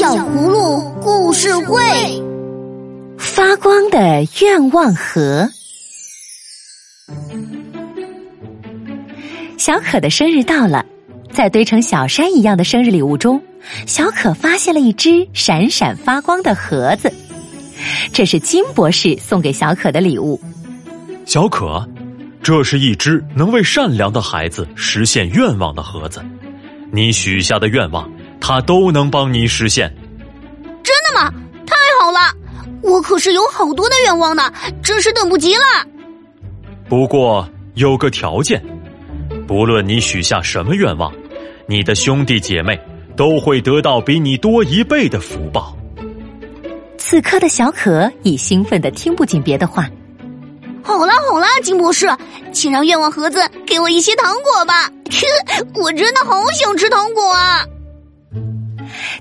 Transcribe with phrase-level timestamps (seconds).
[0.00, 1.78] 小葫芦故事会，
[3.18, 5.46] 发光的愿望盒。
[9.58, 10.86] 小可的生日到了，
[11.30, 13.42] 在堆成小山一样的生日礼物中，
[13.86, 17.12] 小可发现了一只闪闪发光的盒子。
[18.10, 20.40] 这是金博士送给小可的礼物。
[21.26, 21.86] 小可，
[22.42, 26.24] 这是一只能为善良的孩子实现愿望的盒子。
[26.90, 28.10] 你许下的愿望，
[28.50, 29.88] 它都能帮你实现。
[30.82, 31.32] 真的吗？
[31.64, 32.18] 太好了！
[32.82, 35.86] 我可是有好多的愿望呢，真是等不及了。
[36.88, 38.60] 不过有个条件，
[39.46, 41.12] 不论你许下什么愿望，
[41.68, 42.76] 你的兄弟姐妹
[43.16, 45.76] 都会得到比你多一倍的福报。
[46.98, 49.88] 此刻的小可已兴奋的听不进别的话。
[50.82, 52.08] 好啦好啦，金博士，
[52.52, 54.90] 请让愿望盒子给我一些糖果吧！
[55.80, 57.64] 我真的好想吃糖果啊！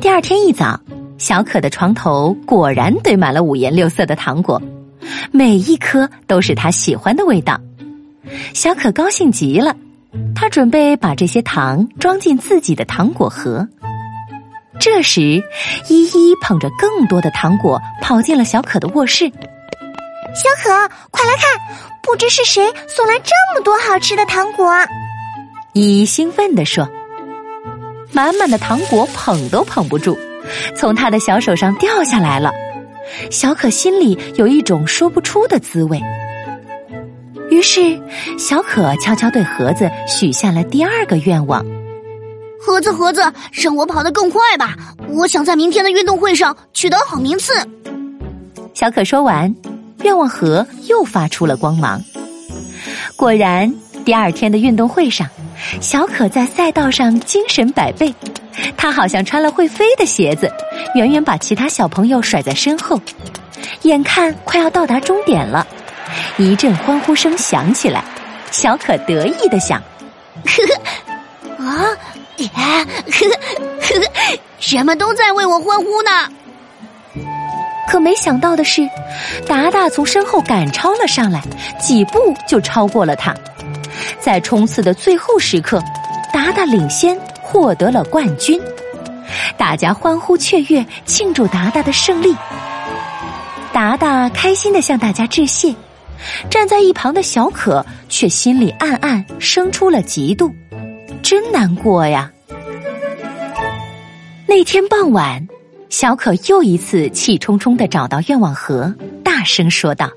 [0.00, 0.78] 第二天一早，
[1.18, 4.60] 小可的床头果然堆满了五颜六色的糖果，
[5.30, 7.58] 每一颗都是他喜欢的味道。
[8.52, 9.74] 小可高兴极了，
[10.34, 13.66] 他准备把这些糖装进自己的糖果盒。
[14.78, 15.42] 这时，
[15.88, 19.28] 依依捧着更多的糖果跑进了小可的卧室。
[20.34, 20.70] 小可，
[21.10, 24.66] 快来看，不知是谁送来这么多好吃的糖果。
[25.72, 26.88] 依依兴奋地说
[28.14, 30.16] ：“满满的糖果捧都捧不住，
[30.74, 32.52] 从他的小手上掉下来了。”
[33.30, 36.00] 小可心里有一种说不出的滋味。
[37.50, 38.00] 于是，
[38.38, 41.64] 小可悄悄对盒子许下了第二个愿望
[42.58, 44.74] ：“盒子，盒子，让我跑得更快吧！
[45.08, 47.52] 我想在明天的运动会上取得好名次。”
[48.72, 49.54] 小可说完。
[50.02, 51.98] 愿望盒又发出了光芒。
[53.16, 55.26] 果然，第二天的运动会上，
[55.80, 58.14] 小可在赛道上精神百倍。
[58.76, 60.50] 他好像穿了会飞的鞋子，
[60.94, 63.00] 远远把其他小朋友甩在身后。
[63.82, 65.66] 眼看快要到达终点了，
[66.36, 68.04] 一阵欢呼声响起来。
[68.50, 69.82] 小可得意的想
[70.46, 70.62] ：“呵
[71.58, 71.96] 呵，啊，
[72.36, 72.86] 呵呵
[73.80, 76.10] 呵，人们都在为我欢呼呢。”
[77.88, 78.88] 可没想到的是，
[79.46, 81.42] 达达从身后赶超了上来，
[81.80, 83.34] 几步就超过了他。
[84.20, 85.82] 在冲刺的最后时刻，
[86.32, 88.60] 达达领先，获得了冠军。
[89.56, 92.34] 大家欢呼雀跃，庆祝达达的胜利。
[93.72, 95.74] 达达开心的向大家致谢，
[96.48, 100.52] 站在一旁的小可却心里暗暗生出了嫉妒，
[101.22, 102.30] 真难过呀。
[104.46, 105.46] 那天傍晚。
[105.90, 110.10] 小可又一次气冲冲的找到愿望盒，大声说道：“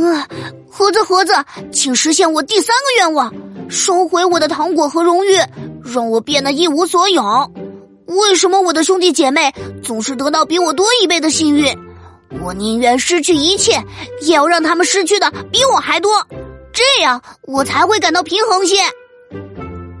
[0.00, 0.26] 呃，
[0.70, 1.34] 盒子盒子，
[1.70, 3.34] 请实现我第三个愿望，
[3.68, 5.38] 收回我的糖果和荣誉，
[5.84, 7.52] 让我变得一无所有。
[8.06, 9.52] 为什么我的兄弟姐妹
[9.82, 11.76] 总是得到比我多一倍的幸运？
[12.42, 13.84] 我宁愿失去一切，
[14.22, 16.26] 也要让他们失去的比我还多，
[16.72, 18.76] 这样我才会感到平衡些。”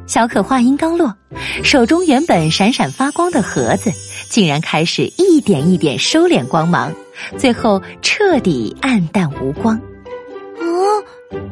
[0.08, 1.14] 小可话音刚落，
[1.62, 3.92] 手中原本闪闪发光的盒子。
[4.28, 6.92] 竟然开始一点一点收敛光芒，
[7.36, 9.80] 最后彻底暗淡无光。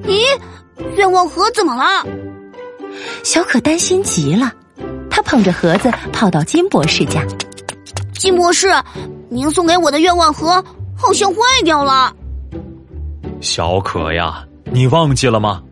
[0.09, 0.23] 啊，咦，
[0.97, 2.07] 愿望盒怎么了？
[3.23, 4.51] 小可担心极了，
[5.11, 7.23] 他捧着盒子跑到金博士家。
[8.13, 8.69] 金博士，
[9.29, 10.65] 您送给我的愿望盒
[10.97, 12.13] 好像坏掉了。
[13.41, 15.63] 小可呀，你忘记了吗？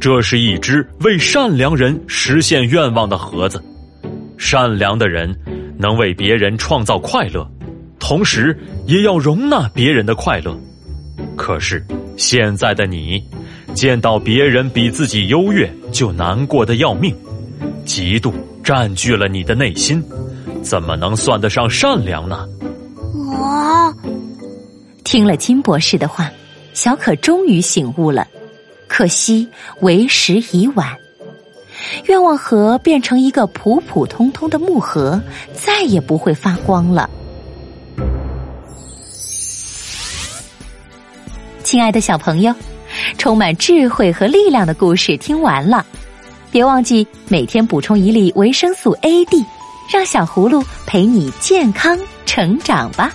[0.00, 3.62] 这是一只为善良人实现愿望的盒子，
[4.38, 5.36] 善良的人。
[5.76, 7.44] 能为别人创造快乐，
[7.98, 10.56] 同时也要容纳别人的快乐。
[11.36, 11.84] 可是
[12.16, 13.20] 现在的你，
[13.74, 17.14] 见到别人比自己优越就难过的要命，
[17.84, 20.02] 嫉妒占据了你的内心，
[20.62, 22.48] 怎么能算得上善良呢？
[23.36, 23.92] 啊！
[25.02, 26.30] 听了金博士的话，
[26.72, 28.26] 小可终于醒悟了，
[28.86, 29.46] 可惜
[29.80, 30.96] 为时已晚。
[32.06, 35.20] 愿望盒变成一个普普通通的木盒，
[35.52, 37.10] 再也不会发光了。
[41.62, 42.54] 亲爱的小朋友，
[43.18, 45.84] 充满智慧和力量的故事听完了，
[46.50, 49.44] 别忘记每天补充一粒维生素 A、D，
[49.92, 53.12] 让小葫芦陪你健康成长吧。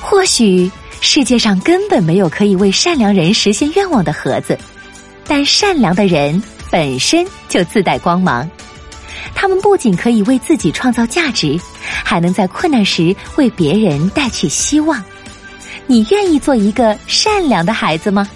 [0.00, 4.58] 或许世界上根本没有可以为善良人实现愿望的盒子，
[5.26, 6.42] 但善良的人。
[6.68, 8.50] 本身就自带光芒，
[9.36, 11.58] 他们不仅可以为自己创造价值，
[12.04, 15.02] 还能在困难时为别人带去希望。
[15.86, 18.28] 你愿意做一个善良的孩子吗？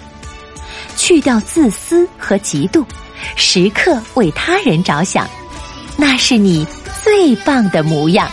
[0.97, 2.85] 去掉自私和嫉妒，
[3.35, 5.27] 时刻为他人着想，
[5.97, 6.65] 那是你
[7.03, 8.29] 最棒的模样。